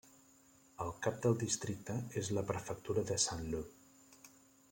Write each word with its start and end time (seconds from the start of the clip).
El 0.85 0.93
cap 1.07 1.19
del 1.25 1.37
districte 1.45 1.99
és 2.23 2.33
la 2.39 2.45
prefectura 2.53 3.05
de 3.13 3.19
Saint-Lô. 3.29 3.63